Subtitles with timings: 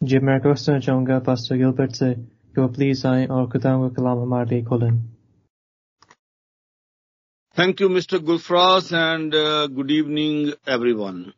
[0.00, 4.18] जी मैं रिक्वेस्ट चाहूँगा pastor Gilbert से कि वो प्लीज़ आए और खुदाम का कलाम
[4.18, 4.90] हमारे लिए खोलें
[7.94, 8.18] Mr.
[8.26, 11.32] Gulfras, and uh, good evening, everyone.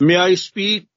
[0.00, 0.88] May I speak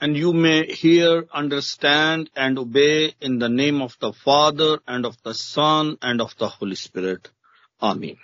[0.00, 5.16] and you may hear, understand, and obey in the name of the Father, and of
[5.24, 7.30] the Son, and of the Holy Spirit.
[7.82, 8.16] Amen.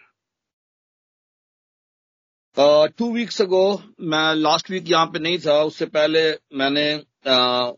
[2.56, 6.24] Uh, two weeks ago, मैं last week यहाँ पे नहीं था उससे पहले
[6.62, 6.86] मैंने
[7.24, 7.72] uh,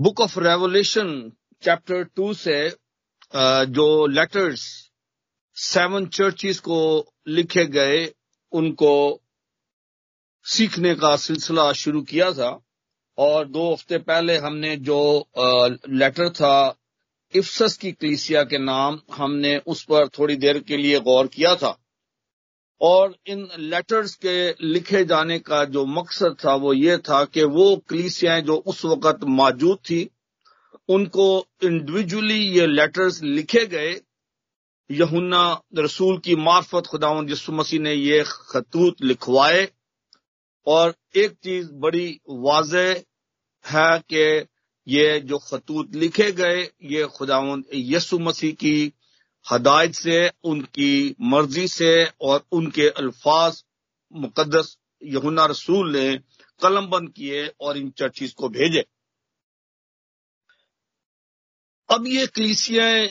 [0.00, 1.32] Book of Revelation
[1.62, 4.90] chapter 2 से uh, जो लेटर्स
[5.54, 8.14] सेवन चर्चिस को लिखे गए
[8.52, 9.20] उनको
[10.44, 12.60] सीखने का सिलसिला शुरू किया था।
[13.18, 15.28] और दो हफ़्ते पहले हमने जो
[15.88, 16.78] लेटर था
[17.34, 21.78] इफ्सस की क्लीसिया के नाम हमने उस पर थोड़ी देर के लिए गौर किया था।
[22.80, 27.76] और इन लेटर्स के लिखे जाने का जो मकसद था, वो ये था कि वो
[27.76, 30.10] क्लीसियाएँ जो उस वक्त मौजूद थी,
[30.88, 34.00] उनको इंडिविजुअली ये लेटर्स लिखे गए।
[34.90, 39.68] यहुन्ना रसूल की मार्फत खुदावन यसु मसीह ने ये खतूत लिखवाए।
[40.66, 42.74] और एक चीज़ बड़ी वाज
[43.66, 44.46] है कि
[44.88, 48.92] ये जो खतूत लिखे गए, ये खुदावन यसु मसीह की
[49.50, 53.64] हदायत से, उनकी मर्ज़ी से और उनके अल्फाज
[54.12, 56.18] मुकदस यमुना रसूल ने
[56.60, 58.84] कलम बंद किए और इन चर्चिस को भेजे।
[61.90, 63.08] अब ये कलीसियाँ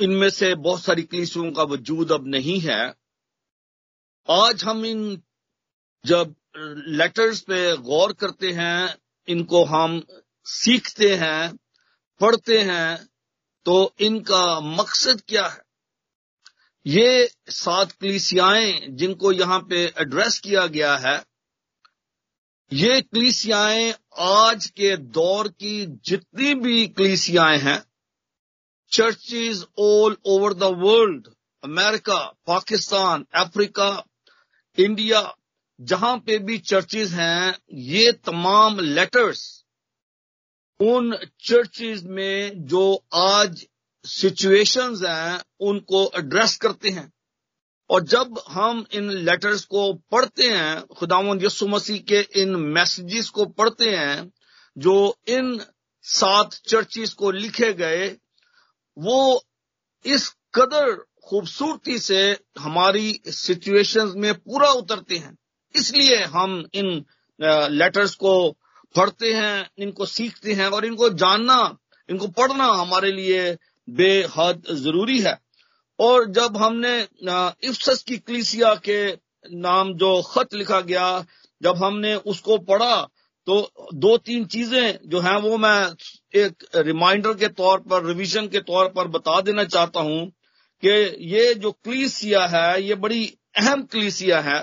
[0.00, 2.94] इनमें से बहुत सारी कलीसियों का वजूद अब नहीं है।
[4.30, 5.22] आज हम इन,
[6.04, 6.34] जब
[6.88, 8.96] लेटर्स पे गौर करते हैं,
[9.28, 10.02] इनको हम
[10.44, 11.56] सीखते हैं,
[12.20, 13.08] पढ़ते हैं
[13.66, 15.62] तो इनका मकसद क्या है?
[16.86, 21.22] ये सात कलीसियाएँ जिनको यहाँ पे एड्रेस किया गया है,
[22.72, 27.82] ये कलीसियाएँ आज के दौर की जितनी भी कलीसियाएँ हैं
[28.92, 31.28] churches all over the world
[31.62, 34.04] America, Pakistan, Africa,
[34.78, 35.34] India,
[35.80, 39.63] जहाँ पे भी चर्चेज हैं, ये तमाम लेटर्स
[40.80, 43.66] उन चर्चेज में जो आज
[44.04, 47.12] सिचुएशंस हैं, उनको एड्रेस करते हैं।
[47.90, 53.44] और जब हम इन लेटर्स को पढ़ते हैं खुदावन यसु मसीह के इन मैसेजेस को
[53.44, 54.32] पढ़ते हैं,
[54.78, 55.64] जो इन
[56.02, 58.16] सात चर्चेज को लिखे गए,
[58.98, 59.44] वो
[60.04, 65.38] इस कदर खूबसूरती से हमारी सिचुएशंस में पूरा उतरते हैं।
[65.76, 67.04] इसलिए हम इन
[67.70, 68.58] लेटर्स को
[68.94, 71.76] पढ़ते हैं, इनको सीखते हैं और इनको जानना,
[72.08, 73.56] इनको पढ़ना हमारे लिए
[73.88, 75.38] बेहद ज़रूरी है।
[75.98, 77.00] और जब हमने
[77.64, 79.00] इफ्सस की क्लीसिया के
[79.58, 81.24] नाम जो खत लिखा गया,
[81.60, 82.96] जब हमने उसको पढ़ा
[83.46, 83.60] तो
[83.94, 85.80] दो तीन चीज़ें जो हैं वो मैं
[86.34, 90.26] एक रिमाइंडर के तौर पर रिवीजन के तौर पर बता देना चाहता हूँ
[90.82, 90.90] कि
[91.28, 93.26] ये जो क्लीसिया है, ये बड़ी
[93.58, 94.58] अहम क्लीसिया है।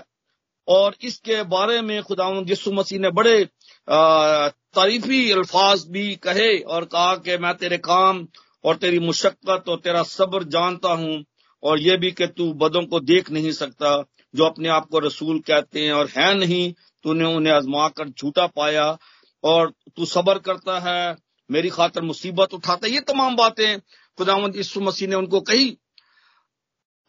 [0.67, 3.43] और इसके बारे में खुदा यसु मसीह ने बड़े
[3.87, 8.25] तारीफी अल्फाज भी कहे और कहा कि मैं तेरे काम
[8.63, 11.23] और तेरी मुशक्कत और तेरा सब्र जानता हूँ
[11.63, 13.97] और ये भी कि तू बदों को देख नहीं सकता,
[14.33, 16.73] जो अपने आप को रसूल कहते हैं और है नहीं,
[17.05, 18.85] तूने उन्हें आजमा कर झूठा पाया
[19.43, 21.15] और तू सबर करता है,
[21.49, 23.79] मेरी खातर मुसीबत उठाता ये तमाम बातें
[24.17, 25.77] खुदावंत यीशु मसीह ने उनको कही।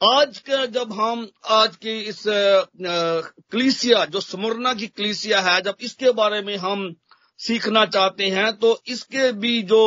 [0.02, 6.10] आज का जब हम, आज की इस क्लीसिया, जो समरना की क्लीसिया है, जब इसके
[6.12, 6.94] बारे में हम
[7.40, 9.82] सीखना चाहते हैं तो इसके भी जो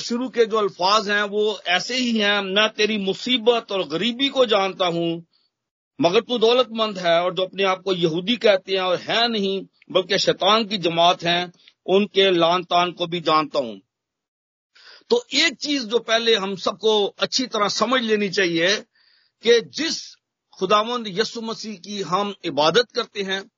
[0.00, 4.46] शुरू के जो अल्फाज हैं, वो ऐसे ही हैं, मैं तेरी मुसीबत और गरीबी को
[4.46, 5.24] जानता हूँ,
[5.98, 9.60] मगर तू दौलतमंद है, और जो अपने आप को यहूदी कहते हैं और है नहीं,
[9.92, 11.40] बल्कि शैतान की जमात है,
[11.86, 13.80] उनके लान तान को भी जानता हूँ।
[15.10, 18.76] तो एक चीज़ जो पहले हम सबको अच्छी तरह समझ लेनी चाहिए
[19.42, 20.14] कि जिस
[20.58, 23.50] खुदावंद यसु मसीह की हम इबादत करते हैं,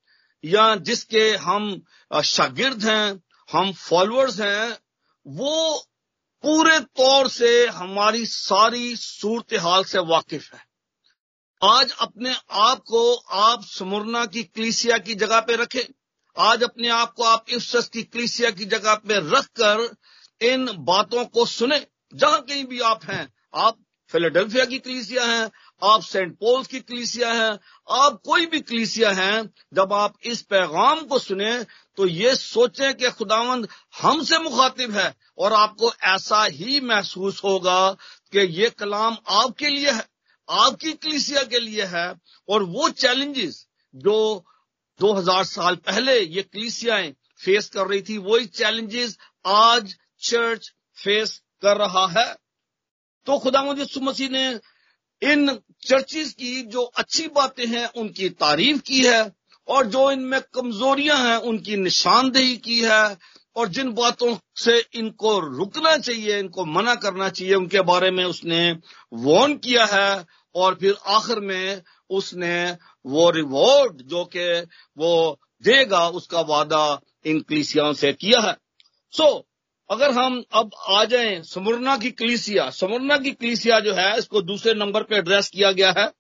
[0.45, 1.83] या जिसके हम
[2.25, 4.79] शागिर्द हैं, हम फॉलोअर्स हैं,
[5.27, 5.79] वो
[6.45, 10.65] पूरे तौर से हमारी सारी सूरत हाल से वाकिफ है।
[11.63, 15.85] आज अपने आप को आप समरना की क्लीसिया की जगह पे रखें।
[16.37, 19.97] आज अपने आप को आप इफ्सस की क्लीसिया की जगह पे रखकर
[20.41, 23.79] इन बातों को सुने। जहाँ कहीं भी आप हैं, आप
[24.11, 25.51] फिलाडेल्फिया की क्लीसिया हैं
[25.83, 27.59] आप सेंट पॉल्स की क्लीसिया हैं,
[27.91, 31.65] आप कोई भी क्लीसिया हैं, जब आप इस पैगाम को सुने
[31.99, 33.69] तो ये सोचें कि खुदावंद
[34.01, 37.91] हमसे मुखातिब है और आपको ऐसा ही महसूस होगा
[38.33, 40.05] कि ये कलाम आपके लिए है,
[40.49, 42.09] आपकी कलीसिया के लिए है।
[42.49, 44.45] और वो चैलेंजेस जो
[45.01, 51.77] 2000 साल पहले ये कलीसियाएँ फेस कर रही थी, वही चैलेंजेस आज चर्च फेस कर
[51.77, 52.35] रहा है।
[53.27, 54.61] तो खुदा यसु मसीह ने
[55.23, 59.33] इन चर्चिस की जो अच्छी बातें हैं उनकी तारीफ़ की है
[59.69, 63.19] और जो इनमें कमजोरियाँ हैं उनकी निशानदेही की है
[63.57, 68.79] और जिन बातों से इनको रुकना चाहिए इनको मना करना चाहिए उनके बारे में उसने
[69.13, 72.77] वॉर्न किया है और फिर आखिर में उसने
[73.07, 74.67] वो रिवॉर्ड जो कि
[74.99, 78.57] वो देगा उसका वादा इन कलीसियाओं से किया है।
[79.13, 79.52] सो so,
[79.93, 84.75] अगर हम अब आ जाएँ समुरना की कलीसिया समुरना की कलीसिया जो है इसको दूसरे
[84.75, 86.11] नंबर पे एड्रेस किया गया है।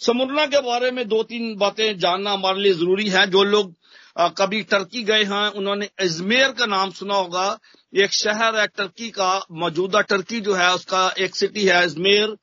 [0.00, 3.74] समुरना के बारे में दो तीन बातें जानना हमारे लिए ज़रूरी है। जो लोग
[4.16, 7.58] आ, कभी टर्की गए हैं उन्होंने अजमेर का नाम सुना होगा।
[7.94, 12.36] एक शहर है टर्की का मौजूदा टर्की जो है उसका एक सिटी है अजमेर।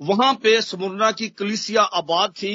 [0.00, 2.54] वहाँ पे समुरना की कलिसिया आबाद थी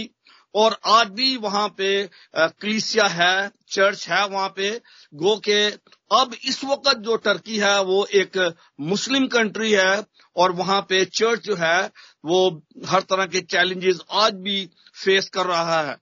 [0.56, 4.70] और आज भी वहाँ पे कलिसिया है चर्च है वहाँ पे।
[5.16, 5.70] गो के,
[6.12, 8.38] अब इस वक्त जो टर्की है, वो एक
[8.82, 10.04] मुस्लिम कंट्री है
[10.36, 11.92] और वहाँ पे चर्च जो है,
[12.26, 14.66] वो हर तरह के चैलेंजेस आज भी
[15.04, 15.96] फेस कर रहा है।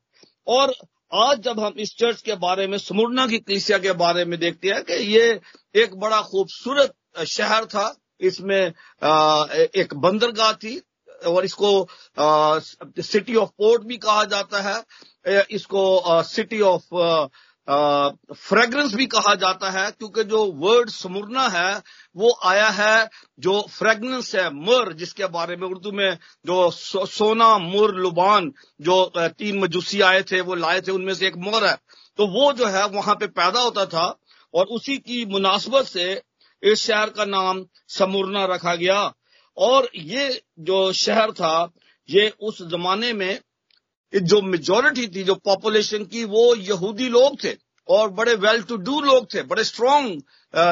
[0.47, 0.73] और
[1.13, 4.69] आज जब हम इस चर्च के बारे में, समुरना की कलिसिया के बारे में देखते
[4.69, 5.39] हैं कि ये
[5.75, 6.93] एक बड़ा खूबसूरत
[7.27, 10.81] शहर था। इसमें एक बंदरगाह थी
[11.27, 11.87] और इसको
[13.01, 16.95] सिटी ऑफ़ पोर्ट भी कहा जाता है। इसको सिटी ऑफ़
[17.67, 21.81] फ्रेग्रेंस भी कहा जाता है क्योंकि जो वर्ड समुरना है
[22.15, 27.57] वो आया है जो फ्रेग्रेंस है मर जिसके बारे में उर्दू में जो सो, सोना
[27.57, 28.51] मुर लुबान
[28.81, 31.75] जो तीन मजूसी आए थे वो लाए थे उनमें से एक मोर है।
[32.17, 34.05] तो वो जो है वहाँ पे पैदा होता था
[34.53, 36.21] और उसी की मुनासबत से
[36.63, 39.13] इस शहर का नाम समुरना रखा गया।
[39.57, 41.71] और ये जो शहर था
[42.09, 43.39] ये उस जमाने में
[44.13, 47.55] जो मेजोरिटी थी, जो पॉपुलेशन की, वो यहूदी लोग थे
[47.87, 50.21] और बड़े वेल टू डू लोग थे, बड़े स्ट्रांग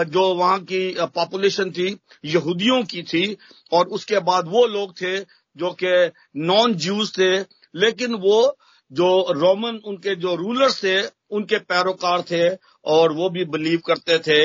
[0.08, 3.38] जो वहाँ की पॉपुलेशन थी यहूदियों की थी
[3.74, 7.38] और उसके बाद वो लोग थे जो कि नॉन ज्यूज थे,
[7.76, 8.58] लेकिन वो
[8.92, 11.02] जो रोमन उनके जो रूलर्स थे,
[11.32, 12.48] उनके पैरोकार थे
[12.86, 14.40] और वो भी बिलीव करते थे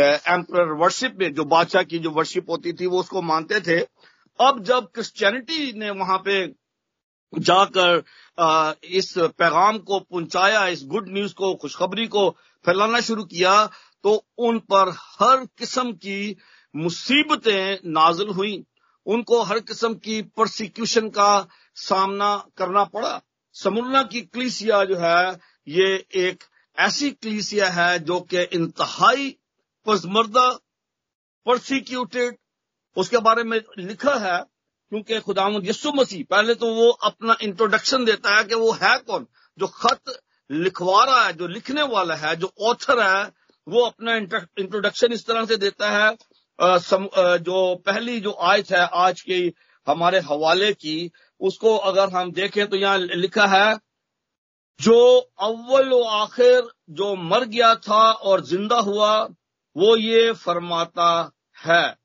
[0.00, 3.78] एम्पर वर्शिप में, जो बादशाह की जो वर्शिप होती थी, वो उसको मानते थे।
[4.38, 6.44] अब जब क्रिश्चियनिटी ने वहाँ पे
[7.38, 8.02] जाकर
[8.84, 12.30] इस पैगाम को पहुँचाया, इस गुड न्यूज़ को, खुशखबरी को
[12.64, 13.54] फैलाना शुरू किया
[14.04, 16.36] तो उन पर हर किस्म की
[16.74, 18.64] मुसीबतें नाजिल हुई।
[19.06, 23.20] उनको हर किस्म की प्रोसिक्यूशन का सामना करना पड़ा।
[23.54, 25.38] समुल्ला की क्लीसिया जो है,
[25.68, 26.44] ये एक
[26.78, 29.36] ऐसी क्लीसिया है जो कि इंतहाई
[29.86, 30.48] पजमर्दा
[31.46, 32.36] प्रोसिक्यूटेड
[32.96, 34.42] उसके बारे में लिखा है।
[34.92, 39.26] क्योंकि खुदा यसु मसीह, पहले तो वो अपना इंट्रोडक्शन देता है कि वो है कौन?
[39.58, 40.18] जो खत
[40.50, 43.30] लिखवा रहा है, जो लिखने वाला है, जो ऑथर है,
[43.66, 46.16] वो अपना इंट्रोडक्शन इस तरह से देता है
[47.40, 49.52] जो पहली जो आयत है आज की
[49.86, 51.10] हमारे हवाले की,
[51.40, 53.78] उसको अगर हम देखें तो यहाँ लिखा है,
[54.80, 59.16] जो अव्वल आखिर जो मर गया था और ज़िंदा हुआ,
[59.76, 62.01] वो ये फरमाता है।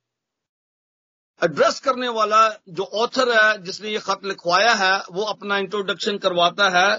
[1.42, 6.70] एड्रेस करने वाला जो ऑथर है जिसने ये खत लिखवाया है वो अपना इंट्रोडक्शन करवाता
[6.70, 6.90] है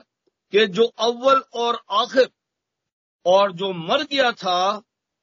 [0.52, 2.28] कि जो अव्वल और आखिर
[3.26, 4.60] और जो मर गया था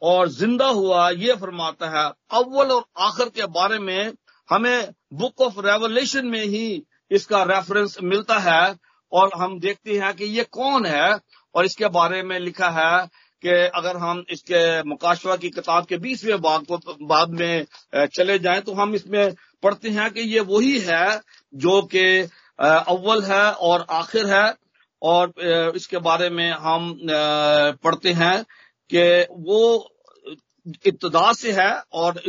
[0.02, 4.14] और ज़िंदा हुआ ये फरमाता है अव्वल और आखिर के बारे में
[4.50, 6.68] हमें बुक ऑफ़ रेवलेशन में ही
[7.12, 8.76] इसका रेफरेंस मिलता है
[9.12, 11.10] और हम देखते हैं कि ये कौन है
[11.56, 13.08] और इसके बारे में लिखा है
[13.46, 17.66] कि अगर हम इसके मुकाशवा की किताब के बीसवें बाग को बाद में
[18.16, 19.34] चले जाएँ तो हम इसमें
[19.64, 21.08] पढ़ते हैं कि ये वही है
[21.54, 22.06] जो कि
[22.60, 24.46] अव्वल है और आखिर है।
[25.02, 25.34] और
[25.76, 26.98] इसके बारे में हम
[27.84, 28.38] पढ़ते हैं
[28.90, 29.04] कि
[29.48, 29.60] वो
[30.88, 32.22] इब्तदा से है और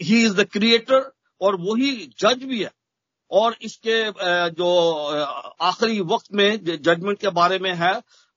[0.00, 2.70] ही इज़ द क्रिएटर और वही जज भी है।
[3.30, 3.98] और इसके
[4.50, 4.68] जो
[5.62, 7.94] आखिरी वक्त में जजमेंट के बारे में है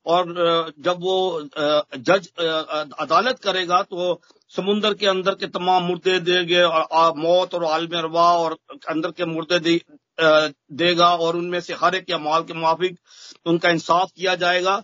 [0.08, 1.42] और जब वो
[2.00, 2.28] जज
[3.00, 4.20] अदालत करेगा तो
[4.54, 8.58] समुन्दर के अंदर के तमाम मुर्दे देंगे और मौत और आलम अरवा और
[8.90, 9.82] अंदर के मुर्दे दे,
[10.74, 12.98] देगा और उनमें से हर एक अमाल के मुआफिक
[13.46, 14.78] उनका इंसाफ किया जाएगा।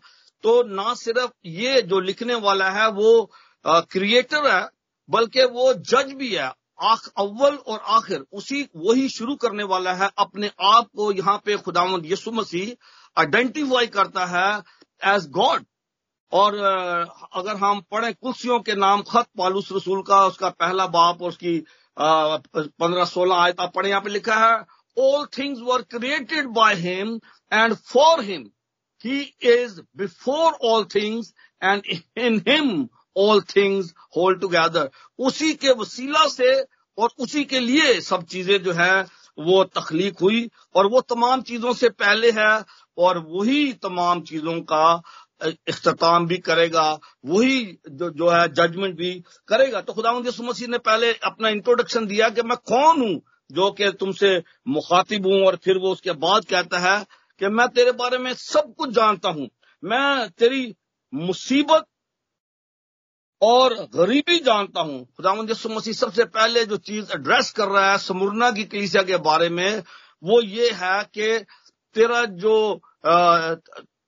[0.43, 3.31] तो ना सिर्फ़ ये जो लिखने वाला है वो
[3.65, 4.67] क्रिएटर है
[5.09, 6.51] बल्कि वो जज भी है।
[6.83, 11.57] आख अव्वल और आखिर उसी वही शुरू करने वाला है। अपने आप को यहाँ पे
[11.57, 12.73] खुदावंद यसु मसीह
[13.17, 14.61] आइडेंटिफाई करता है
[15.05, 15.65] एज गॉड
[16.31, 21.29] और अगर हम पढ़े कुर्सियों के नाम खत, पालूस रसूल का, उसका पहला बाप और
[21.29, 21.57] उसकी
[21.97, 24.55] पंद्रह सोलह आयता पढ़े, यहाँ पे लिखा है
[24.97, 27.19] all things were created by him
[27.51, 28.49] and for him
[29.05, 31.81] he is before all things and
[32.17, 36.53] in him all things hold together उसी के वसीला से
[36.97, 39.05] और उसी के लिए सब चीज़ें जो है,
[39.37, 42.51] वो तखलीक हुई। और वो तमाम चीज़ों से पहले है
[42.97, 44.85] और वही तमाम चीज़ों का
[45.41, 46.91] अख्ताम भी करेगा
[47.25, 49.11] वही जो, जो है जजमेंट भी
[49.47, 53.91] करेगा। तो खुदा मसीह ने पहले अपना इंट्रोडक्शन दिया कि मैं कौन हूँ जो कि
[53.91, 57.05] तुमसे मुखातिब हूँ और फिर वो उसके बाद कहता है
[57.41, 59.49] कि मैं तेरे बारे में सब कुछ जानता हूँ।
[59.83, 60.75] मैं तेरी
[61.13, 61.85] मुसीबत
[63.41, 67.97] और गरीबी जानता हूँ। खुदावंद यसु मसीह सबसे पहले जो चीज़ एड्रेस कर रहा है
[67.97, 69.83] समुरना की कलीसिया के बारे में
[70.23, 71.45] वो ये है कि
[71.95, 72.81] तेरा जो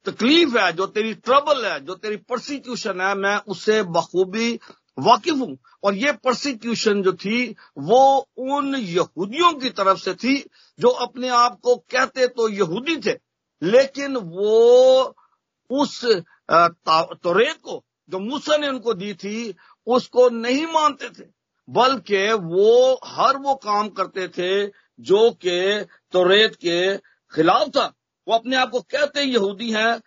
[0.06, 4.60] तकलीफ़ है, जो तेरी ट्रबल है, जो तेरी प्रोसिक्यूशन है, मैं उससे बखूबी
[5.00, 10.38] वाकिफ हूँ। और ये प्रोसिक्यूशन जो थी, वो उन यहूदियों की तरफ़ से थी,
[10.80, 13.18] जो अपने आप को कहते तो यहूदी थे,
[13.62, 15.15] लेकिन वो
[15.70, 16.06] उस
[16.51, 19.56] तोरेत को, जो मूसा ने उनको दी थी,
[19.88, 21.27] उसको नहीं मानते थे,
[21.70, 24.65] बल्कि वो, हर वो काम करते थे,
[25.00, 26.96] जो कि तोरेत के
[27.36, 27.86] खिलाफ था।
[28.27, 30.01] वो अपने आप को कहते यहूदी हैं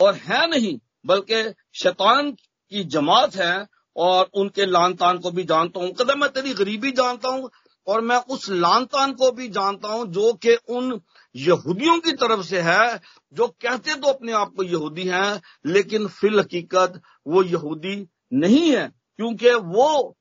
[0.00, 1.42] और है नहीं, बल्कि
[1.74, 3.66] शैतान की जमात है
[3.96, 7.50] और उनके लान तान को भी जानता हूँ। कदम मैं तेरी गरीबी जानता हूँ
[7.86, 11.00] और मैं उस लान तान को भी जानता हूँ जो कि उन
[11.34, 13.00] यहूदियों की तरफ़ से है,
[13.32, 17.96] जो कहते तो अपने आप को यहूदी हैं, लेकिन फिल हकीकत वो यहूदी
[18.32, 18.86] नहीं है,
[19.18, 20.16] क्योंकि वो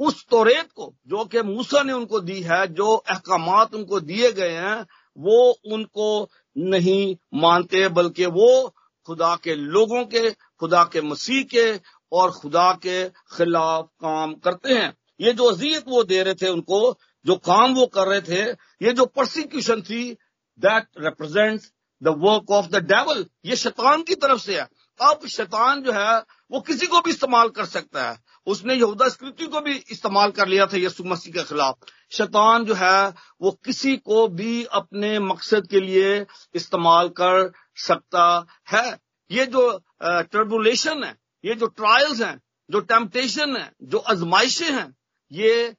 [0.00, 4.52] उस तोरेत को जो कि मूसा ने उनको दी है, जो अहकाम उनको दिए गए
[4.52, 4.84] हैं
[5.18, 8.74] वो उनको नहीं मानते, बल्कि वो
[9.06, 11.80] खुदा के लोगों के, खुदा के मसीह के
[12.12, 16.98] और खुदा के खिलाफ काम करते हैं। ये जो अजियत वो दे रहे थे उनको,
[17.26, 18.50] जो काम वो कर रहे थे,
[18.86, 20.12] ये जो प्रोसिक्यूशन थी
[20.58, 21.60] that represent
[22.02, 24.68] the work of the devil ये शैतान की तरफ़ से है।
[25.00, 26.18] अब शैतान जो है,
[26.50, 30.48] वो किसी को भी इस्तेमाल कर सकता है। उसने यहूदा स्कृति को भी इस्तेमाल कर
[30.48, 35.66] लिया था यसु मसीह के खिलाफ। शैतान जो है, वो किसी को भी अपने मकसद
[35.66, 38.98] के लिए इस्तेमाल कर सकता है।
[39.30, 39.70] ये जो
[40.02, 44.94] ट्रिबुलेशन है, ये जो ट्रायल्स हैं, जो टेम्पटेशन है, जो आजमाइशें हैं,
[45.32, 45.74] ये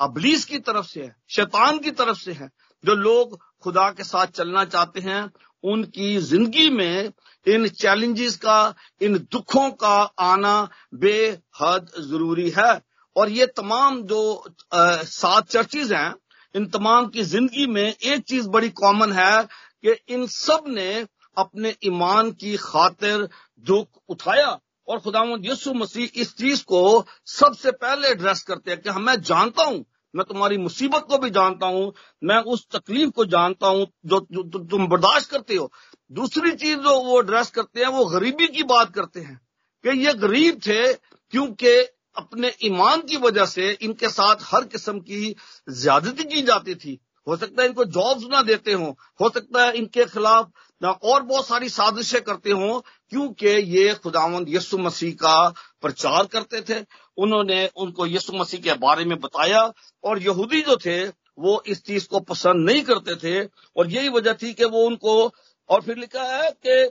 [0.00, 2.50] अबलीस की तरफ़ से है, शैतान की तरफ़ से है,
[2.84, 5.30] जो लोग खुदा के साथ चलना चाहते हैं
[5.64, 7.12] उनकी ज़िंदगी में
[7.46, 12.80] इन चैलेंजेस का, इन दुखों का आना बेहद ज़रूरी है।
[13.16, 16.14] और ये तमाम जो सात चर्चेज हैं,
[16.54, 19.42] इन तमाम की ज़िंदगी में एक चीज़ बड़ी कॉमन है
[19.84, 23.28] कि इन सबने अपने ईमान की खातिर
[23.64, 28.90] दुख उठाया। और खुदा यसु मसीह इस चीज़ को सबसे पहले एड्रेस करते हैं कि
[28.90, 31.92] हम मैं जानता हूँ मैं तुम्हारी मुसीबत को भी जानता हूँ
[32.22, 35.70] मैं उस तकलीफ़ को जानता हूँ जो, जो, जो तुम बर्दाश्त करते हो।
[36.10, 39.40] दूसरी चीज़ जो वो एड्रेस करते हैं वो गरीबी की बात करते हैं
[39.84, 41.76] कि ये गरीब थे क्योंकि
[42.16, 45.34] अपने ईमान की वजह से इनके साथ हर किस्म की
[45.70, 48.86] ज्यादती की जाती थी। हो सकता है इनको जॉब्स ना देते हो
[49.20, 50.50] हो सकता है इनके खिलाफ
[50.82, 55.36] और बहुत सारी साजिशें करते हो क्योंकि ये खुदावंद यसु मसीह का
[55.80, 56.80] प्रचार करते थे।
[57.18, 59.60] उन्होंने उनको यसु मसीह के बारे में बताया
[60.04, 61.06] और यहूदी जो थे,
[61.38, 63.44] वो इस चीज़ को पसंद नहीं करते थे
[63.76, 65.32] और यही वजह थी कि वो उनको,
[65.70, 66.90] और फिर लिखा है कि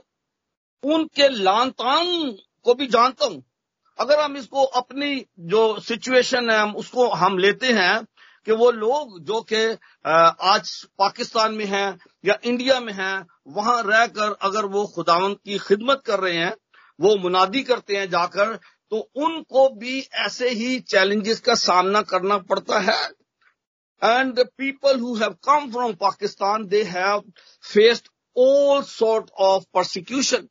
[0.84, 2.06] उनके लान तान
[2.64, 3.42] को भी जानता हूँ।
[3.98, 8.04] अगर हम इसको अपनी जो सिचुएशन है, हम उसको हम लेते हैं
[8.46, 9.64] कि वो लोग जो कि
[10.04, 16.02] आज पाकिस्तान में हैं या इंडिया में हैं, वहाँ रहकर अगर वो खुदावंत की खिदमत
[16.06, 16.54] कर रहे हैं,
[16.98, 18.58] वो मुनादी करते हैं जाकर
[18.92, 23.02] तो उनको भी ऐसे ही चैलेंजेस का सामना करना पड़ता है।
[24.02, 27.20] And people who have come from Pakistan they have
[27.64, 30.48] faced all sort of prosecution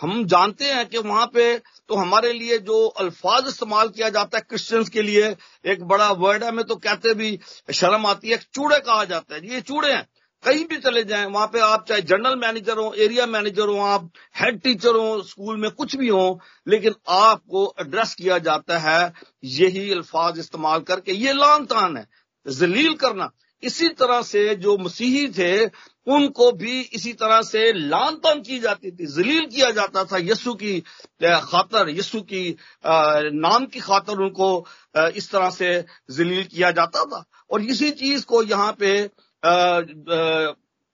[0.00, 4.44] हम जानते हैं कि वहाँ पे तो हमारे लिए जो अल्फाज इस्तेमाल किया जाता है
[4.48, 7.38] क्रिश्चियंस के लिए, एक बड़ा वर्ड है, हमें तो कहते भी
[7.72, 10.06] शर्म आती है चूड़े कहा जाता है। ये चूड़े हैं।
[10.44, 14.10] कहीं भी चले जाएँ, वहाँ पे आप चाहे जनरल मैनेजर हो एरिया मैनेजर हो, आप
[14.36, 19.12] हेड टीचर हो स्कूल में कुछ भी हो, लेकिन आपको एड्रेस किया जाता है
[19.44, 22.06] यही अल्फाज इस्तेमाल करके। ये लान तान है,
[22.46, 23.30] जलील करना।
[23.62, 25.64] इसी तरह से जो मसीही थे,
[26.06, 30.54] उनको भी इसी तरह से लान तान की जाती थी, जलील किया जाता था। यस्सु
[30.54, 30.78] की
[31.22, 34.66] खातर यस्सु की नाम की खातर उनको
[35.16, 35.70] इस तरह से
[36.10, 38.92] जलील किया जाता था। और इसी चीज़ को यहाँ पे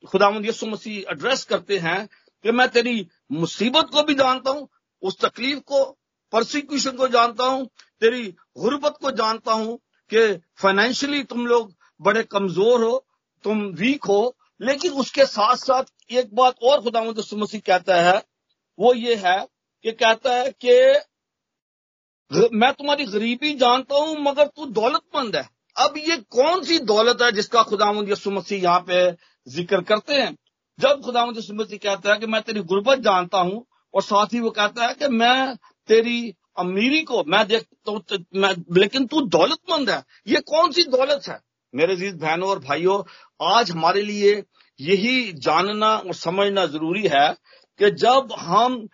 [0.05, 2.07] खुदामंद यसु मसीह एड्रेस करते हैं
[2.45, 4.69] कि मैं तेरी मुसीबत को भी जानता हूँ,
[5.03, 5.85] उस तकलीफ़ को
[6.33, 7.67] प्रोसिक्यूशन को जानता हूँ,
[8.03, 8.23] तेरी
[8.59, 9.77] गुर्बत को जानता हूँ
[10.11, 10.27] कि
[10.63, 13.07] फाइनेंशियली तुम लोग बड़े कमज़ोर हो,
[13.45, 18.23] तुम वीक हो। लेकिन उसके साथ साथ एक बात और खुदा मसीह कहता है,
[18.79, 19.39] वो ये है
[19.85, 20.75] कि कहता है कि
[22.31, 25.49] मैं तुम्हारी गरीबी जानता हूँ, मगर तू दौलतमंद है।
[25.81, 29.11] अब ये कौन सी दौलत है जिसका खुदा यसु मसीह यहाँ पे
[29.47, 30.37] ज़िक्र करते हैं?
[30.79, 34.41] जब खुदा यसु मसीह कहता है कि मैं तेरी गुर्बत जानता हूँ और साथ ही
[34.41, 35.57] वो कहता है कि मैं
[35.89, 38.01] तेरी अमीरी को मैं देख तो,
[38.35, 41.39] मैं लेकिन तू दौलतमंद है। ये कौन सी दौलत है?
[41.75, 43.03] मेरे जीत बहनों और भाइयों
[43.41, 44.43] आज हमारे लिए
[44.81, 47.29] यही जानना और समझना ज़रूरी है
[47.81, 48.89] कि जब हम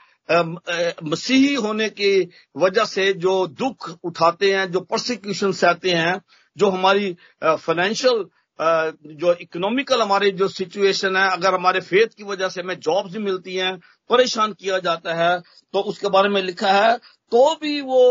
[1.04, 2.12] मसीही होने की
[2.56, 6.20] वजह से जो दुख उठाते हैं जो प्रोसिक्यूशन सहते हैं
[6.56, 8.24] जो हमारी फाइनेंशियल
[8.58, 13.24] जो इकोनॉमिकल हमारे जो सिचुएशन है, अगर हमारे फेथ की वजह से हमें जॉब्स नहीं
[13.24, 13.76] मिलती हैं,
[14.10, 15.38] परेशान किया जाता है
[15.74, 16.96] तो उसके बारे में लिखा है
[17.32, 18.02] तो भी वो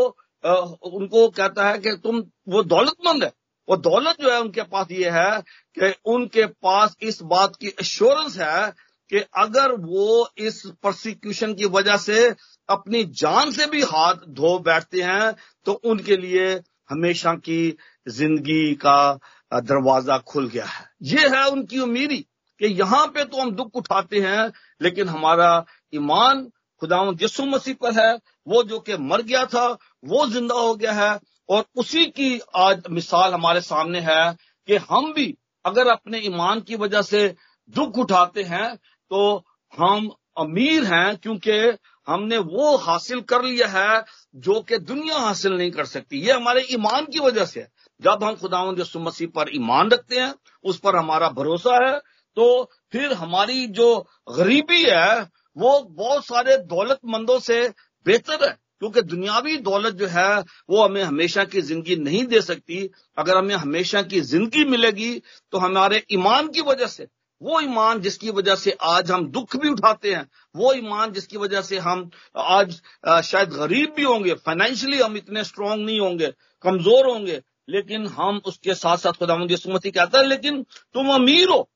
[0.43, 3.31] उनको कहता है कि तुम, वो दौलतमंद है।
[3.67, 5.41] वो दौलत जो है उनके पास ये है
[5.77, 8.71] कि उनके पास इस बात की एश्योरेंस है
[9.11, 12.27] कि अगर वो इस प्रोसिक्यूशन की वजह से
[12.69, 15.33] अपनी जान से भी हाथ धो बैठते हैं
[15.65, 16.47] तो उनके लिए
[16.89, 19.19] हमेशा की ज़िंदगी का
[19.51, 22.17] दरवाज़ा खुल गया है। ये है उनकी उम्मीदी
[22.61, 26.43] कि यहाँ पे तो हम दुख उठाते हैं, लेकिन हमारा ईमान
[26.81, 28.13] खुदा यसु मसीह पर है।
[28.47, 29.67] वो जो कि मर गया था,
[30.03, 31.19] वो ज़िंदा हो गया है।
[31.49, 34.35] और उसी की आज मिसाल हमारे सामने है
[34.67, 35.35] कि हम भी
[35.65, 37.27] अगर अपने ईमान की वजह से
[37.69, 39.43] दुख उठाते हैं तो
[39.73, 44.03] हम अमीर हैं, क्योंकि हमने वो हासिल कर लिया है
[44.37, 47.69] जो कि दुनिया हासिल नहीं कर सकती। ये हमारे ईमान की वजह से है।
[48.01, 50.33] जब हम खुदावंद यसु मसीह पर ईमान रखते हैं,
[50.65, 51.97] उस पर हमारा भरोसा है
[52.37, 53.87] तो फिर हमारी जो
[54.29, 55.21] गरीबी है,
[55.57, 57.61] वो बहुत सारे दौलतमंदों से
[58.05, 62.89] बेहतर है, क्योंकि दुनियावी दौलत जो है, वो हमें हमेशा की ज़िंदगी नहीं दे सकती।
[63.17, 65.11] अगर हमें हमेशा की ज़िंदगी मिलेगी
[65.53, 67.07] तो हमारे ईमान की वजह से,
[67.41, 71.61] वो ईमान जिसकी वजह से आज हम दुख भी उठाते हैं, वो ईमान जिसकी वजह
[71.63, 72.81] से हम आज
[73.23, 78.73] शायद गरीब भी होंगे फाइनेंशियली हम इतने स्ट्रांग नहीं होंगे, कमज़ोर होंगे लेकिन हम उसके
[78.75, 80.61] साथ साथ खुदा मसीह कहता है लेकिन
[80.95, 81.69] तुम अमीर हो,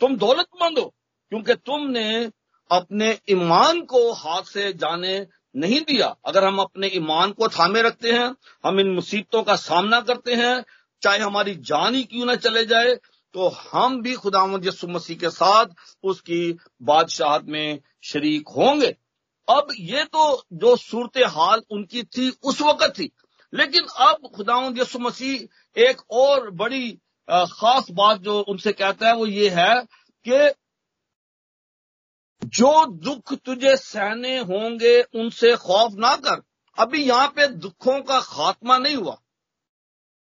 [0.00, 0.94] तुम दौलतमंद हो,
[1.32, 2.30] क्योंकि तुमने
[2.70, 8.12] अपने ईमान को हाथ से जाने नहीं दिया। अगर हम अपने ईमान को थामे रखते
[8.12, 10.64] हैं, हम इन मुसीबतों का सामना करते हैं,
[11.02, 12.94] चाहे हमारी जान ही क्यों ना चले जाए
[13.34, 15.66] तो हम भी खुदा यसु मसीह के साथ
[16.04, 18.94] उसकी बादशाहत में शरीक होंगे।
[19.48, 23.10] अब ये तो जो सूरत हाल उनकी थी, उस वक्त थी।
[23.54, 26.90] लेकिन अब खुदा यसु मसीह एक और बड़ी
[27.28, 29.74] खास बात जो उनसे कहता है वो ये है
[30.26, 30.50] कि
[32.54, 36.42] जो दुख तुझे सहने होंगे उनसे खौफ ना कर।
[36.78, 39.14] अभी यहाँ पे दुखों का खात्मा नहीं हुआ।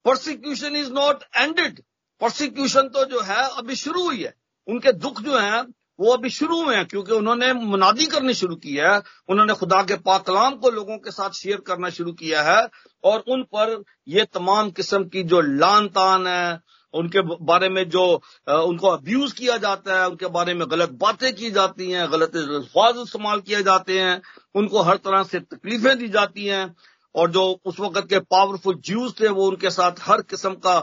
[0.06, 1.80] Prosecution is not ended
[2.22, 4.34] prosecution तो जो है अभी शुरू हुई है।
[4.68, 5.62] उनके दुख जो हैं
[6.00, 8.98] वो अभी शुरू हुए हैं, क्योंकि उन्होंने मुनादी करनी शुरू की है।
[9.30, 12.68] उन्होंने खुदा के पाक कलाम को लोगों के साथ शेयर करना शुरू किया है
[13.04, 16.60] और उन पर ये तमाम किस्म की जो लान तान है,
[16.94, 18.04] उनके बारे में जो
[18.48, 22.98] उनको अब्यूज किया जाता है, उनके बारे में गलत बातें की जाती हैं, गलत अल्फाज
[23.00, 24.22] इस्तेमाल किए जाते हैं,
[24.56, 26.76] उनको हर तरह से तकलीफें दी जाती हैं
[27.16, 30.80] और जो उस वक्त के पावरफुल ज्यूज थे, वो उनके साथ हर किस्म का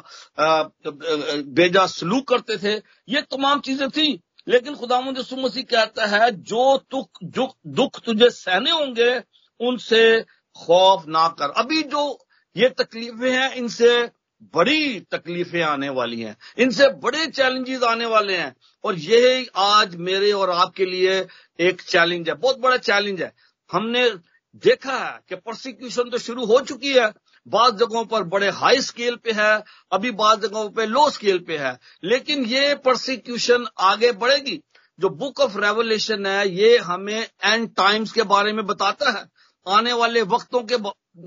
[1.57, 2.75] बेजा सलूक करते थे।
[3.09, 4.09] ये तमाम चीज़ें थी।
[4.49, 9.23] लेकिन खुदा मसीह कहता है, जो दुख दुख दुख तुझे सहने होंगे,
[9.61, 10.25] उनसे
[10.67, 14.11] खौफ ना कर। अभी जो ये तकलीफें हैं, इनसे
[14.43, 20.33] बड़ी तकलीफें आने वाली हैं। इनसे बड़े चैलेंजेस आने वाले हैं। और यही आज मेरे
[20.33, 21.27] और आपके लिए
[21.61, 23.33] एक चैलेंज है। बहुत बड़ा चैलेंज है।
[23.73, 24.11] हमने
[24.57, 27.13] देखा है कि प्रोसिक्यूशन तो शुरू हो चुकी है
[27.49, 31.59] बाद जगहों पर बड़े हाई स्केल पे है, अभी बाद जगहों पे लो स्केल पे
[31.59, 34.63] है। लेकिन ये प्रोसिक्यूशन आगे बढ़ेगी।
[35.01, 39.27] जो बुक ऑफ़ रेवोल्यूशन है, ये हमें एंड टाइम्स के बारे में बताता है,
[39.69, 40.77] आने वाले वक्तों के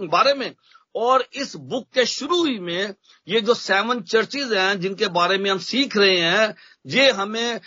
[0.07, 0.55] बारे में।
[0.95, 2.93] और इस बुक के शुरू ही में
[3.27, 6.55] ये जो सेवन चर्चेज हैं, जिनके बारे में हम सीख रहे हैं,
[6.85, 7.59] ये हमें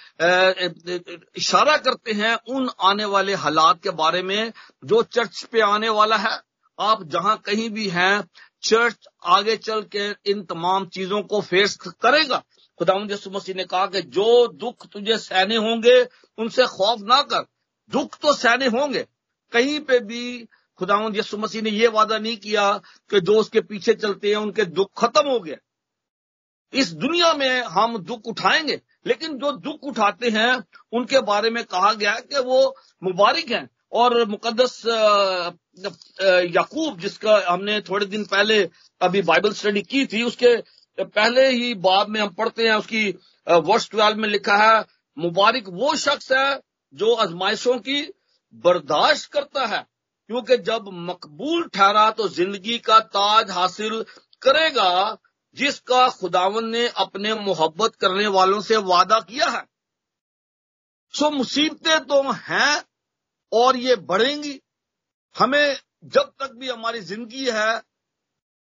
[1.36, 4.52] इशारा करते हैं उन आने वाले हालात के बारे में,
[4.84, 6.40] जो चर्च पे आने वाला है।
[6.80, 8.28] आप जहाँ कहीं भी हैं
[8.62, 12.44] चर्च आगे चल के इन तमाम चीज़ों को फेस करेगा।
[12.78, 16.08] खुदा यसु मसीह ने कहा कि जो दुख तुझे सहने होंगे,
[16.38, 17.46] उनसे खौफ ना कर।
[17.90, 19.06] दुख तो सहने होंगे।
[19.52, 22.80] कहीं पे भी खुदावंद यसु मसीह ने यह वादा नहीं किया
[23.10, 25.56] कि जो उसके पीछे चलते हैं, उनके दुख खत्म हो गए।
[26.72, 31.92] इस दुनिया में हम दुख उठाएँगे, लेकिन जो दुख उठाते हैं, उनके बारे में कहा
[31.92, 34.82] गया कि वो मुबारक हैं। और मुकदस
[36.50, 38.62] याकूब, जिसका हमने थोड़े दिन पहले
[39.00, 40.56] अभी बाइबल स्टडी की थी, उसके
[40.98, 43.08] पहले ही बाब में हम पढ़ते हैं, उसकी
[43.46, 44.84] वर्ष ट्वेल्व में लिखा है,
[45.16, 46.60] मुबारक वो शख्स है
[46.94, 48.02] जो आजमाइशों की
[48.54, 49.86] बर्दाश्त करता है,
[50.30, 54.04] क्योंकि जब मकबूल ठहरा तो ज़िंदगी का ताज हासिल
[54.42, 55.18] करेगा,
[55.56, 59.64] जिसका खुदावन ने अपने मोहब्बत करने वालों से वादा किया है।
[61.14, 62.82] सो मुसीबतें तो हैं
[63.52, 64.58] और ये बढ़ेंगी।
[65.36, 67.76] हमें जब तक भी हमारी ज़िंदगी है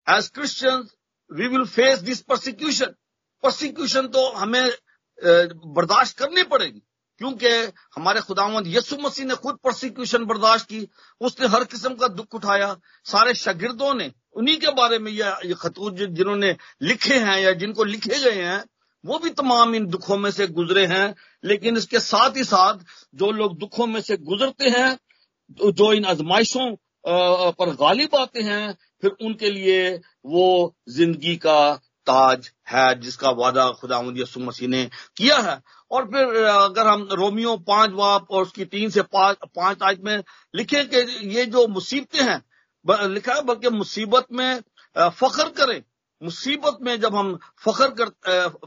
[0.08, 0.88] as Christian
[1.32, 2.96] we will face this prosecution
[3.44, 4.70] prosecution तो हमें
[5.20, 6.80] बर्दाश्त करनी पड़ेगी,
[7.22, 7.50] क्योंकि
[7.96, 10.88] हमारे खुदावंद यसु मसीह ने खुद प्रोसिक्यूशन बर्दाश्त की।
[11.22, 12.76] उसने हर किस्म का दुख उठाया।
[13.06, 18.20] सारे शागिर्दों ने, उन्हीं के बारे में यह खतूत जिन्होंने लिखे हैं या जिनको लिखे
[18.22, 18.64] गए हैं
[19.04, 22.86] वो भी तमाम इन दुखों में से गुजरे हैं, लेकिन इसके साथ ही साथ
[23.16, 24.98] जो लोग दुखों में से गुजरते हैं,
[25.52, 29.94] जो इन आजमाइशों पर गालिब आते हैं, फिर उनके लिए
[30.26, 31.74] वो ज़िंदगी का
[32.08, 35.62] ताज है, जिसका वादा खुदा यसु मसीह ने किया है।
[35.92, 40.24] और फिर अगर हम रोमियो पाँच वाप और उसकी तीन से पाँच पाँच आज में
[40.54, 40.98] लिखे कि
[41.30, 42.42] ये जो मुसीबतें हैं
[43.10, 44.62] लिखा है, बल्कि मुसीबत में
[44.96, 45.82] फख्र करें।
[46.22, 48.10] मुसीबत में जब हम फखर कर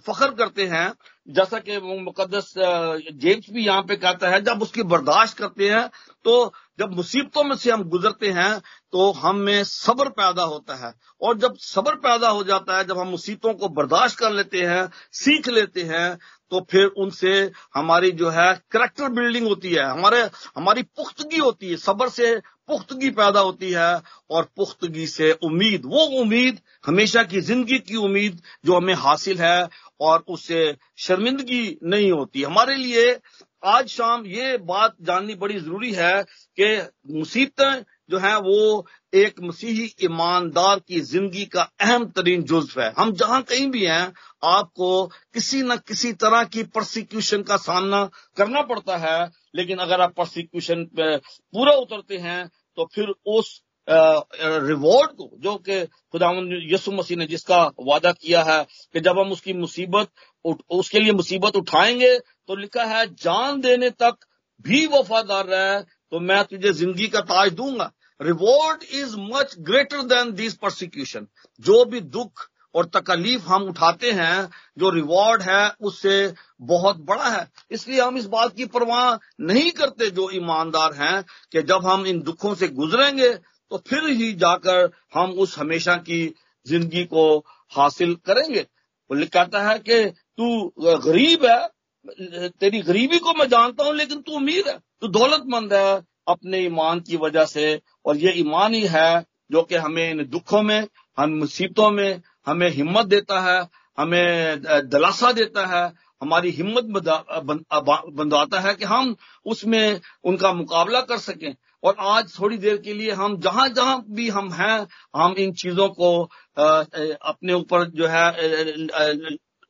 [0.01, 0.93] फख्र करते हैं,
[1.29, 5.88] जैसा कि मुकदस जेम्स भी यहाँ पे कहता है, जब उसकी बर्दाश्त करते हैं
[6.25, 8.59] तो जब मुसीबतों में से हम गुजरते हैं
[8.93, 12.99] तो हम में सब्र पैदा होता है। और जब सब्र पैदा हो जाता है, जब
[12.99, 16.19] हम मुसीबतों को बर्दाश्त कर लेते हैं, सीख लेते हैं
[16.51, 20.21] तो फिर उनसे हमारी जो है करेक्टर बिल्डिंग होती है, हमारे,
[20.57, 22.35] हमारी पुख्तगी होती है, सब्र से
[22.68, 24.00] पुख्तगी पैदा होती है
[24.31, 29.68] और पुख्तगी से उम्मीद, वो उम्मीद हमेशा की ज़िंदगी की उम्मीद जो हमें हासिल है
[30.00, 33.18] और उससे शर्मिंदगी नहीं होती। हमारे लिए
[33.66, 36.22] आज शाम ये बात जाननी बड़ी ज़रूरी है
[36.59, 36.66] कि
[37.12, 43.12] मुसीबतें जो है वो एक मसीही ईमानदार की ज़िंदगी का अहम तरीन जुज्व है। हम
[43.14, 44.12] जहाँ कहीं भी हैं,
[44.44, 48.05] आपको किसी न किसी तरह की प्रोसिक्यूशन का सामना
[48.37, 52.46] करना पड़ता है, लेकिन अगर आप प्रोसिक्यूशन पे पूरा उतरते हैं
[52.79, 56.31] तो फिर उस रिवॉर्ड को, जो कि खुदा
[56.72, 58.62] यसु मसीह ने जिसका वादा किया है
[58.94, 60.09] कि जब हम उसकी मुसीबत
[60.44, 64.16] उसके लिए मुसीबत उठाएँगे तो लिखा है, जान देने तक
[64.64, 70.33] भी वफादार रहे तो मैं तुझे ज़िंदगी का ताज दूँगा। Reward is much greater than
[70.35, 71.27] this prosecution
[71.61, 74.48] जो भी दुख और तकलीफ़ हम उठाते हैं,
[74.79, 80.11] जो रिवॉर्ड है, उससे बहुत बड़ा है। इसलिए हम इस बात की परवाह नहीं करते
[80.11, 81.22] जो ईमानदार हैं
[81.53, 86.22] कि जब हम इन दुखों से गुजरेंगे तो फिर ही जाकर हम उस हमेशा की
[86.66, 87.38] ज़िंदगी को
[87.72, 88.66] हासिल करेंगे।
[89.11, 90.05] कहता है कि
[90.38, 95.72] तू गरीब है, तेरी गरीबी को मैं जानता हूँ, लेकिन तू अमीर है, तू दौलतमंद
[95.74, 100.25] है अपने ईमान की वजह से। और ये ईमान ही है जो कि हमें इन
[100.25, 100.87] दुखों में,
[101.19, 103.61] हम मुसीबतों में, हमें हिम्मत देता है,
[103.99, 109.15] हमें दलासा देता है, हमारी हिम्मत बंधाता है कि हम
[109.47, 114.29] उसमें उनका मुकाबला कर सकें। और आज थोड़ी देर के लिए हम जहाँ जहाँ भी
[114.31, 116.23] हम हैं, हम इन चीज़ों को
[116.59, 118.31] अपने ऊपर जो है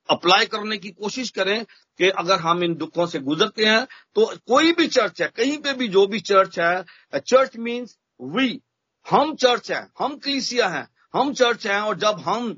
[0.08, 1.64] अप्लाई करने की कोशिश करें
[2.00, 3.84] कि अगर हम इन दुखों से गुजरते हैं
[4.16, 8.60] तो कोई भी चर्च है, कहीं पे भी जो भी चर्च है चर्च मीन्स वी
[9.06, 12.56] हम चर्च है, हम क्लीसिया हैं, हम चर्च हैं, और जब हम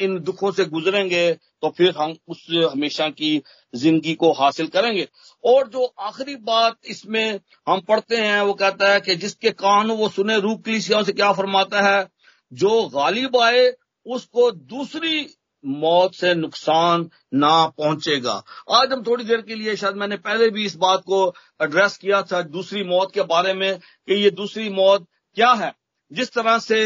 [0.00, 1.32] इन दुखों से गुजरेंगे
[1.62, 3.42] तो फिर हम उस हमेशा की
[3.74, 5.06] ज़िंदगी को हासिल करेंगे।
[5.44, 10.08] और जो आखिरी बात इसमें हम पढ़ते हैं, वो कहता है कि जिसके कान वो
[10.10, 12.06] सुने, रूप कलीसियाओं से क्या फरमाता है?
[12.52, 13.72] जो गालिब आए,
[14.06, 15.26] उसको दूसरी
[15.64, 18.42] मौत से नुकसान ना पहुंचेगा।
[18.72, 21.26] आज हम थोड़ी देर के लिए शायद मैंने पहले भी इस बात को
[21.62, 25.72] एड्रेस किया था दूसरी मौत के बारे में कि ये दूसरी मौत क्या है।
[26.10, 26.76] जिस तरह से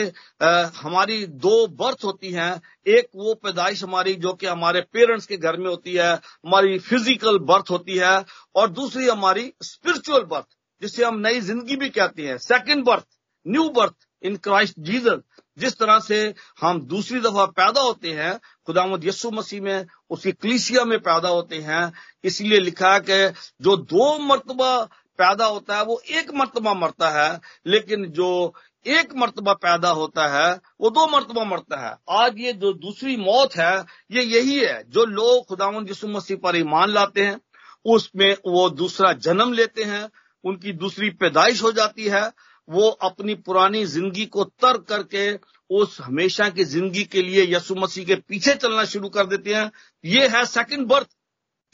[0.42, 5.36] आ, हमारी दो बर्थ होती हैं एक वो पैदाइश हमारी जो कि हमारे पेरेंट्स के
[5.36, 8.24] घर में होती है हमारी फ़िज़िकल बर्थ होती है
[8.56, 10.46] और दूसरी हमारी स्पिरिचुअल बर्थ
[10.82, 13.06] जिसे हम नई ज़िंदगी भी कहते हैं। Second birth
[13.46, 15.20] new birth in Christ Jesus
[15.58, 20.84] जिस तरह से हम दूसरी दफ़ा पैदा होते हैं, खुदामद यस्सु मसीह में उसकी क्लिसिया
[20.84, 21.92] में पैदा होते हैं।
[22.24, 24.88] इसलिए लिखा है कि जो दो मरतबा
[25.18, 28.54] पैदा होता है, वो एक मरतबा मरता है, लेकिन जो
[28.86, 33.56] एक मरतबा पैदा होता है, वो दो मरतबा मरता है। आज ये जो दूसरी मौत
[33.56, 37.40] है, ये यही है, जो लोग खुदावन यसु मसीह पर ईमान लाते हैं,
[37.84, 40.08] उसमें वो दूसरा जन्म लेते हैं,
[40.44, 42.32] उनकी दूसरी पैदाइश हो जाती है
[42.68, 45.32] वो अपनी पुरानी ज़िंदगी को तर्क करके
[45.70, 49.70] उस हमेशा की ज़िंदगी के लिए यसु मसीह के पीछे चलना शुरू कर देते हैं।
[50.04, 51.08] ये है सेकंड बर्थ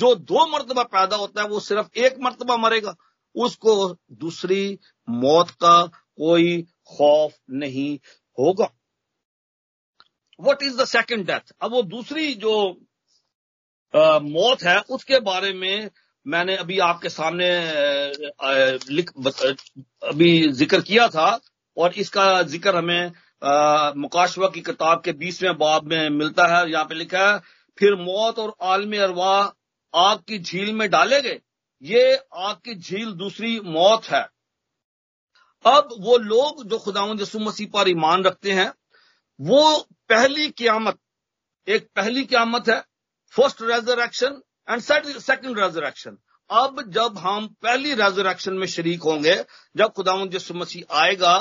[0.00, 2.94] जो दो मरतबा पैदा होता है वो सिर्फ़ एक मरतबा मरेगा।
[3.34, 3.74] उसको
[4.12, 7.98] दूसरी मौत का कोई खौफ नहीं
[8.38, 8.70] होगा।
[10.40, 12.54] What is the second death अब वो दूसरी जो
[13.94, 15.90] आ, मौत है उसके बारे में
[16.28, 17.48] मैंने अभी आपके सामने
[18.90, 19.10] लिख
[20.04, 21.28] अभी ज़िक्र किया था
[21.76, 23.12] और इसका ज़िक्र हमें
[23.96, 27.38] मुकाशवा की किताब के बीसवें बाब में मिलता है। यहाँ पे लिखा है,
[27.78, 29.34] फिर मौत और आलम अरवा
[29.94, 31.40] आग की झील में डाले गए
[31.82, 34.22] ये आग की झील दूसरी मौत है।
[35.64, 38.72] अब वो लोग जो खुदावन यसु मसीह पर ईमान रखते हैं,
[39.40, 40.98] वो पहली क्यामत,
[41.68, 42.80] एक पहली क्यामत है,
[43.34, 46.16] first resurrection and second resurrection
[46.50, 49.34] अब जब हम पहली रेजरेक्शन में शरीक होंगे
[49.76, 51.36] जब खुदावन यसु मसीह आएगा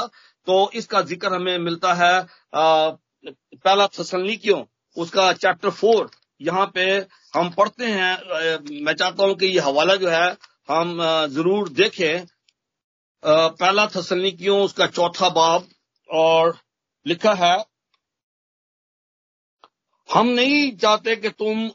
[0.47, 2.15] तो इसका ज़िक्र हमें मिलता है
[2.55, 2.89] आ,
[3.25, 4.63] पहला फसलनी क्यों
[4.97, 6.09] उसका चैप्टर फोर
[6.41, 6.83] यहाँ पे
[7.35, 10.27] हम पढ़ते हैं मैं चाहता हूँ कि ये हवाला जो है
[10.69, 10.97] हम
[11.29, 12.25] ज़रूर देखें।
[13.23, 15.67] पहला थसलनी क्यों उसका चौथा बाब
[16.09, 16.57] और
[17.05, 17.55] लिखा है
[20.09, 21.69] हम नहीं चाहते कि तुम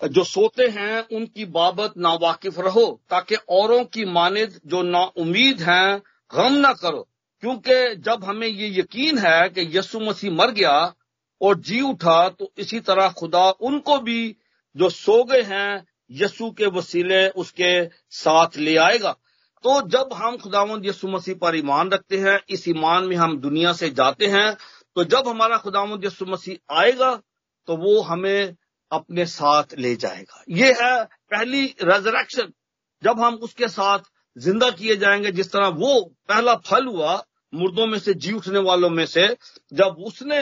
[0.00, 6.02] जो सोते हैं, उनकी बाबत नावाकिफ रहो, ताकि औरों की मानिद जो ना उम्मीद हैं,
[6.34, 7.08] गम ना करो।
[7.42, 10.94] क्योंकि जब हमें ये यकीन है कि यसु मसीह मर गया
[11.40, 14.36] और जी उठा तो इसी तरह खुदा उनको भी
[14.76, 17.72] जो सो गए हैं यसु के वसीले उसके
[18.10, 19.12] साथ ले आएगा।
[19.64, 23.72] तो जब हम खुदावंद यसु मसीह पर ईमान रखते हैं, इस ईमान में हम दुनिया
[23.72, 24.56] से जाते हैं
[24.96, 27.14] तो जब हमारा खुदावंद यसु मसीह आएगा
[27.68, 28.56] तो वो हमें
[28.92, 32.52] अपने साथ ले जाएगा। ये है पहली रेजरेक्शन
[33.02, 33.98] जब हम उसके साथ
[34.36, 38.90] ज़िंदा किए जाएँगे, जिस तरह वो पहला फल हुआ, मुर्दों में से, जी उठने वालों
[38.90, 39.26] में से,
[39.72, 40.40] जब उसने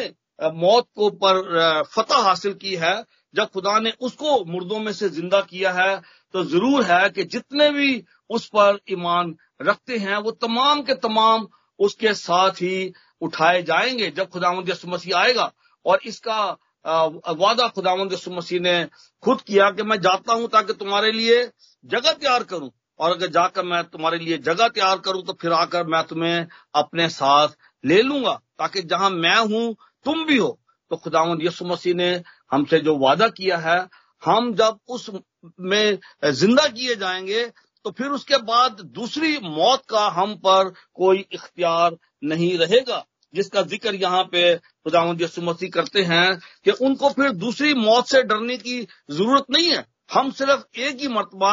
[0.54, 2.94] मौत को पर फतह हासिल की है,
[3.34, 6.00] जब खुदा ने उसको मुर्दों में से ज़िंदा किया है
[6.34, 11.46] तो ज़रूर है कि जितने भी उस पर ईमान रखते हैं, वो तमाम के तमाम
[11.80, 15.50] उसके साथ ही उठाए जाएँगे, जब खुदा यसु मसीह आएगा।
[15.86, 18.84] और इसका वादा खुदावंद मसीह ने
[19.22, 21.44] खुद किया कि मैं जाता हूँ ताकि तुम्हारे लिए
[21.84, 25.86] जगह तैयार करूँ। और अगर जाकर मैं तुम्हारे लिए जगह तैयार करूँ तो फिर आकर
[25.86, 27.48] मैं तुम्हें अपने साथ
[27.84, 29.74] ले लूँगा, ताकि जहाँ मैं हूँ,
[30.06, 30.58] तुम भी हो।
[30.90, 32.10] तो खुदावंद यसु मसीह ने
[32.52, 33.88] हमसे जो वादा किया है,
[34.22, 35.10] हम जब उस
[35.60, 37.44] में ज़िंदा किए जाएँगे
[37.84, 43.94] तो फिर उसके बाद दूसरी मौत का हम पर कोई इख्तियार नहीं रहेगा। जिसका ज़िक्र
[43.94, 49.44] यहाँ पे खुदावंद यसु करते हैं कि उनको फिर दूसरी मौत से डरने की ज़रूरत
[49.50, 51.52] नहीं है। हम सिर्फ़ एक ही मरतबा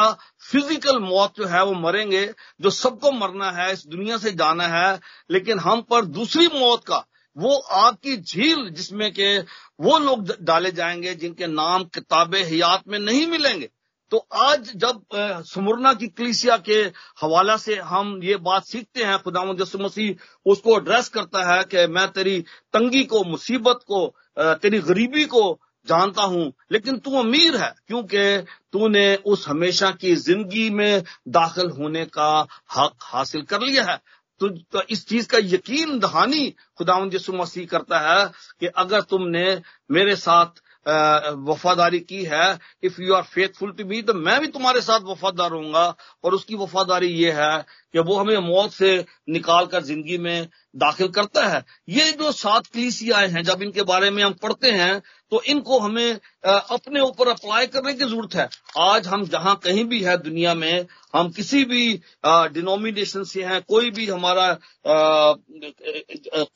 [0.50, 2.26] फ़िज़िकल मौत जो है वो मरेंगे,
[2.60, 7.04] जो सबको मरना है, इस दुनिया से जाना है, लेकिन हम पर दूसरी मौत का,
[7.36, 9.38] वो आग की झील जिसमें के
[9.80, 13.70] वो लोग डाले जाएँगे, जिनके नाम किताब हयात में नहीं मिलेंगे।
[14.10, 15.02] तो आज जब
[15.46, 16.78] सुमरना की कलिसिया के
[17.20, 20.14] हवाला से हम ये बात सीखते हैं खुदा मसीह
[20.46, 22.40] उसको एड्रेस करता है कि मैं तेरी
[22.72, 24.06] तंगी को मुसीबत को
[24.38, 28.38] तेरी गरीबी को जानता हूँ लेकिन तू अमीर है क्योंकि
[28.72, 32.46] तूने उस हमेशा की ज़िंदगी में दाखिल होने का
[32.76, 34.00] हक हासिल कर लिया है।
[34.40, 38.26] तो, तो इस चीज़ का यकीन दहानी खुदावन यसु मसीह करता है
[38.60, 44.14] कि अगर तुमने मेरे साथ वफादारी की है। If you are faithful to me तो
[44.16, 47.64] मैं भी तुम्हारे साथ वफादार रहूँगा। और उसकी वफादारी ये है
[47.94, 52.66] कि वो हमें मौत से निकाल कर ज़िंदगी में दाखिल करता है। ये जो सात
[52.66, 55.00] कलीसियाए हैं, जब इनके बारे में हम पढ़ते हैं
[55.32, 58.48] तो इनको हमें अपने ऊपर अप्लाई करने की ज़रूरत है।
[58.80, 63.90] आज हम जहाँ कहीं भी है दुनिया में, हम किसी भी डिनोमिनेशन से हैं, कोई
[63.90, 64.52] भी हमारा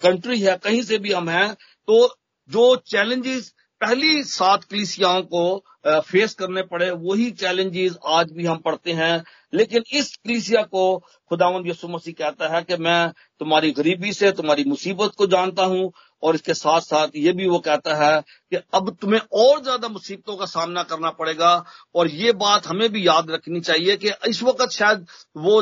[0.03, 2.07] कंट्री है, कहीं से भी हम हैं तो
[2.51, 3.53] जो चैलेंजेस
[3.85, 9.83] पहली सात कलिसियाओं को फेस करने पड़े, वही चैलेंजेस आज भी हम पढ़ते हैं। लेकिन
[9.93, 10.85] इस कलिसिया को
[11.31, 15.91] खुदावंद यसु मसीह कहता है कि मैं तुम्हारी गरीबी से, तुम्हारी मुसीबत को जानता हूँ,
[16.23, 20.37] और इसके साथ साथ ये भी वो कहता है कि अब तुम्हें और ज़्यादा मुसीबतों
[20.37, 21.53] का सामना करना पड़ेगा,
[21.95, 25.07] और ये बात हमें भी याद रखनी चाहिए कि इस वक्त शायद
[25.39, 25.61] वो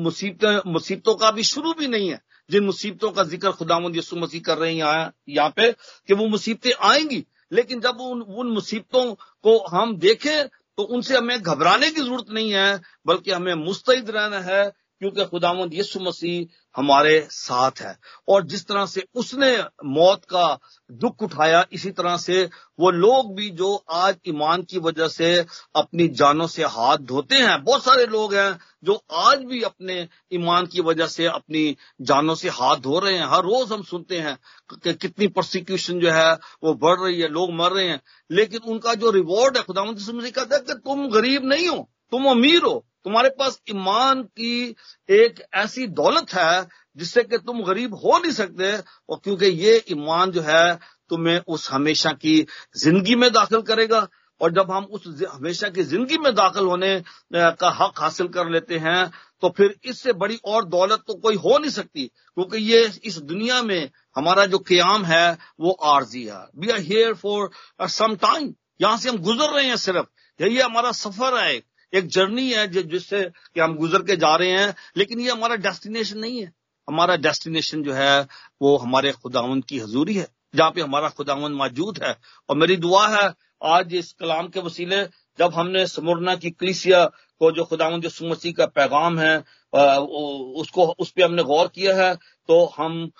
[0.00, 4.40] मुसीबत, मुसीबतों का भी शुरू भी नहीं है। जिन मुसीबतों का ज़िक्र खुदावंद यसु मसीह
[4.42, 9.58] कर रहे हैं यहाँ पे, कि वो मुसीबतें आएँगी लेकिन जब उन उन मुसीबतों को
[9.70, 14.62] हम देखें तो उनसे हमें घबराने की ज़रूरत नहीं है, बल्कि हमें मुस्तैद रहना है
[15.02, 20.58] क्योंकि खुदामंद यीशु मसीह हमारे साथ है। और जिस तरह से उसने मौत का
[20.92, 26.08] दुख उठाया, इसी तरह से वो लोग भी जो आज ईमान की वजह से अपनी
[26.08, 30.80] जानों से हाथ धोते हैं, बहुत सारे लोग हैं जो आज भी अपने ईमान की
[30.80, 34.38] वजह से अपनी जानों से हाथ धो रहे हैं। हर रोज हम सुनते हैं
[34.70, 38.94] कि कितनी प्रोसिक्यूशन जो है वो बढ़ रही है, लोग मर रहे हैं। लेकिन उनका
[38.94, 39.84] जो रिवॉर्ड है खुदा
[40.30, 44.74] कहता है कि तुम गरीब नहीं हो। तुम अमीर हो। तुम्हारे पास ईमान की
[45.08, 48.76] एक ऐसी दौलत है जिससे कि तुम गरीब हो नहीं सकते।
[49.08, 50.74] और क्योंकि ये ईमान जो है
[51.10, 52.44] तुम्हें उस हमेशा की
[52.76, 54.06] ज़िंदगी में दाखिल करेगा।
[54.40, 57.02] और जब हम उस हमेशा की ज़िंदगी में दाखिल होने
[57.34, 59.10] का हक हासिल कर लेते हैं
[59.42, 63.62] तो फिर इससे बड़ी और दौलत तो कोई हो नहीं सकती। क्योंकि ये इस दुनिया
[63.62, 67.50] में हमारा जो क्याम है, वो आर्जी है। We are here for
[67.88, 70.06] some time यहाँ से हम गुजर रहे हैं सिर्फ़।
[70.40, 71.60] यही हमारा सफ़र है
[71.94, 73.22] एक जर्नी है जिससे
[73.54, 76.52] कि हम गुजर के जा रहे हैं, लेकिन ये हमारा डेस्टिनेशन नहीं है।
[76.88, 78.26] हमारा डेस्टिनेशन जो है,
[78.62, 82.16] वो हमारे खुदावन की हजूरी है, जहाँ पे हमारा खुदावन मौजूद है।
[82.48, 85.04] और मेरी दुआ है, आज इस कलाम के वसीले,
[85.38, 87.10] जब हमने समरना की कलिसिया
[87.42, 92.14] को जो खुदावन जो मसीह का पैगाम है उसको, उस पर हमने गौर किया है
[92.48, 93.10] तो हम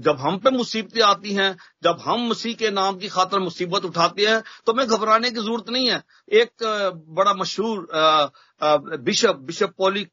[0.00, 4.26] जब हम पे मुसीबतें आती हैं, जब हम मसीह के नाम की खातर मुसीबत उठाते
[4.26, 6.02] हैं तो हमें घबराने की ज़रूरत नहीं है।
[6.34, 6.50] एक
[7.10, 7.88] बड़ा मशहूर
[9.00, 10.06] बिशप बिशप पोली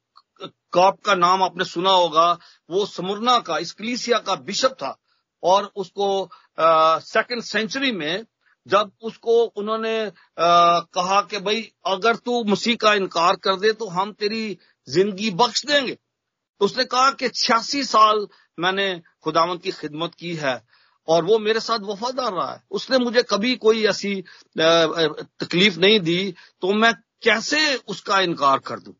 [0.73, 2.31] कॉप का नाम आपने सुना होगा,
[2.69, 4.97] वो समरना का इस कलीसिया का बिशप था,
[5.43, 8.25] और उसको सेकंड सेंचुरी में
[8.67, 13.87] जब उसको उन्होंने आ, कहा कि भाई अगर तू मसीह का इनकार कर दे तो
[13.89, 18.27] हम तेरी ज़िंदगी बख्श देंगे। तो उसने कहा कि छियासी साल
[18.57, 18.87] मैंने
[19.23, 20.61] खुदावन की खिदमत की है
[21.07, 24.13] और वो मेरे साथ वफादार रहा है। उसने मुझे कभी कोई ऐसी
[24.57, 28.93] तकलीफ़ नहीं दी तो मैं कैसे उसका इनकार कर दूँ?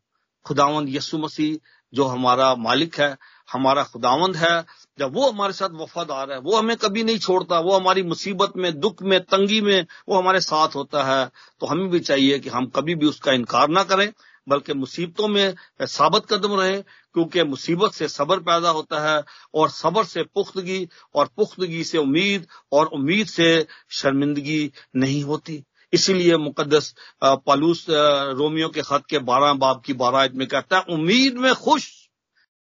[0.46, 1.56] खुदावंद यसु मसीह
[1.92, 3.16] जो हमारा मालिक है
[3.48, 4.64] हमारा खुदावंद है
[4.98, 8.78] जब वो हमारे साथ वफादार है, वो हमें कभी नहीं छोड़ता, वो हमारी मुसीबत में,
[8.80, 11.30] दुख में, तंगी में, वो हमारे साथ होता है
[11.60, 14.12] तो हमें भी चाहिए कि हम कभी भी उसका इनकार ना करें,
[14.46, 16.80] बल्कि मुसीबतों में साबित कदम रहे,
[17.14, 19.22] क्योंकि मुसीबत से सबर पैदा होता है
[19.54, 26.36] और सबर से पुख्तगी और पुख्तगी से उम्मीद और उम्मीद से शर्मिंदगी नहीं होती। इसीलिए
[26.36, 31.54] मुकदस पालूस रोमियो के खत के बारह बाब की बारह में कहता है, उम्मीद में
[31.54, 31.88] खुश,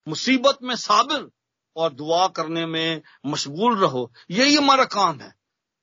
[0.07, 1.29] मुसीबत में साबिर।
[1.75, 5.35] और दुआ करने में मशगूल रहो। यही हमारा काम है।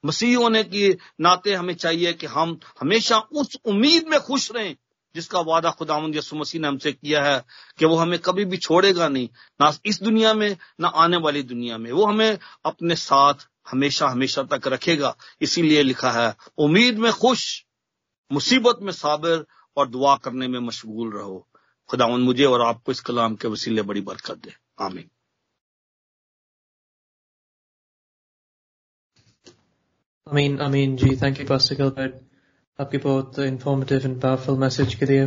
[0.04, 4.76] मसीह होने के नाते हमें चाहिए कि हम हमेशा उस उम्मीद में खुश रहें,
[5.14, 7.44] जिसका वादा खुदावंद यसु मसीह ने हमसे किया है
[7.78, 9.28] कि वो हमें कभी भी छोड़ेगा नहीं,
[9.60, 13.34] ना इस दुनिया में, ना आने वाली दुनिया में। वो हमें अपने साथ
[13.68, 17.64] हमेशा हमेशा तक रखेगा। इसीलिए लिखा है, उम्मीद में खुश,
[18.32, 21.48] मुसीबत में साबिर और दुआ करने में मशगूल रहो।
[21.88, 25.10] खुदावन मुझे और आपको इस कलाम के वसीले बड़ी बरकत दे। आमीन।
[30.30, 32.14] आमीन आमीन जी थैंक यू पास्टर गिलबर्ट
[32.78, 35.26] आपके बहुत इंफॉर्मेटिव एंड पावरफुल मैसेज के लिए